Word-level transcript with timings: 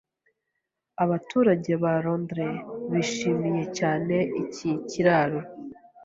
Abaturage 1.03 1.71
ba 1.83 1.93
Londres 2.03 2.61
bishimiye 2.91 3.63
cyane 3.77 4.15
iki 4.41 4.69
kiraro. 4.89 5.39